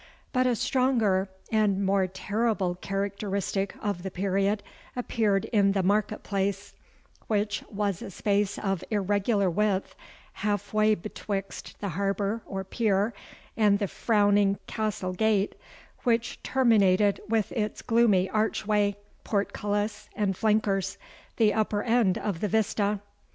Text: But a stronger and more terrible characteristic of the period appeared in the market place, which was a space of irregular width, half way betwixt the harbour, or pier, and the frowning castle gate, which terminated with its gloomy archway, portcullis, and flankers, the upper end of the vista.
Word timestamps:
But 0.33 0.47
a 0.47 0.55
stronger 0.55 1.29
and 1.51 1.85
more 1.85 2.07
terrible 2.07 2.73
characteristic 2.73 3.75
of 3.83 4.01
the 4.01 4.09
period 4.09 4.63
appeared 4.95 5.45
in 5.53 5.73
the 5.73 5.83
market 5.83 6.23
place, 6.23 6.73
which 7.27 7.63
was 7.69 8.01
a 8.01 8.09
space 8.09 8.57
of 8.57 8.83
irregular 8.89 9.47
width, 9.47 9.93
half 10.33 10.73
way 10.73 10.95
betwixt 10.95 11.79
the 11.81 11.89
harbour, 11.89 12.41
or 12.47 12.63
pier, 12.63 13.13
and 13.55 13.77
the 13.77 13.87
frowning 13.87 14.57
castle 14.65 15.13
gate, 15.13 15.53
which 16.03 16.41
terminated 16.41 17.19
with 17.29 17.51
its 17.51 17.83
gloomy 17.83 18.27
archway, 18.27 18.95
portcullis, 19.23 20.09
and 20.15 20.35
flankers, 20.35 20.97
the 21.37 21.53
upper 21.53 21.83
end 21.83 22.17
of 22.17 22.39
the 22.39 22.47
vista. 22.47 23.01